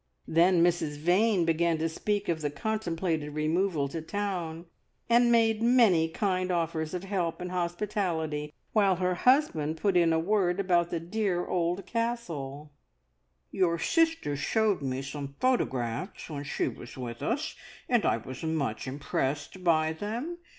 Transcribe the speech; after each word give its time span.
Then 0.27 0.63
Mrs 0.63 0.97
Vane 0.97 1.45
began 1.45 1.77
to 1.77 1.87
speak 1.87 2.27
of 2.27 2.41
the 2.41 2.49
contemplated 2.49 3.35
removal 3.35 3.87
to 3.89 4.01
town, 4.01 4.65
and 5.07 5.31
made 5.31 5.61
many 5.61 6.09
kind 6.09 6.49
offers 6.49 6.95
of 6.95 7.03
help 7.03 7.39
and 7.39 7.51
hospitality, 7.51 8.51
while 8.73 8.95
her 8.95 9.13
husband 9.13 9.77
put 9.77 9.95
in 9.95 10.11
a 10.11 10.17
word 10.17 10.59
about 10.59 10.89
the 10.89 10.99
dear 10.99 11.45
old 11.45 11.85
Castle. 11.85 12.71
"Your 13.51 13.77
sister 13.77 14.35
showed 14.35 14.81
me 14.81 15.03
some 15.03 15.35
photographs 15.39 16.31
when 16.31 16.45
she 16.45 16.67
was 16.67 16.97
with 16.97 17.21
us, 17.21 17.55
and 17.87 18.03
I 18.03 18.17
was 18.17 18.41
much 18.41 18.87
impressed 18.87 19.63
by 19.63 19.93
them. 19.93 20.39